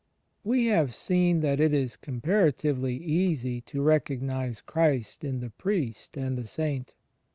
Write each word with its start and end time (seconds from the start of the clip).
We 0.43 0.65
have 0.65 0.95
seen 0.95 1.41
that 1.41 1.59
it 1.59 1.75
is 1.75 1.95
comparatively 1.95 2.95
easy 2.97 3.61
to 3.67 3.81
recog 3.83 4.21
nize 4.21 4.59
Christ 4.59 5.23
in 5.23 5.41
the 5.41 5.51
Priest 5.51 6.17
and 6.17 6.35
the 6.39 6.47
Saint. 6.47 6.95